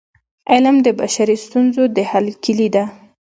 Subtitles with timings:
[0.51, 2.83] علم د بشري ستونزو د حل کيلي ده.